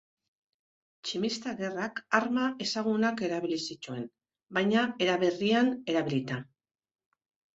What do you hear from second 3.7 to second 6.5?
zituen, baina era berrian erabilita.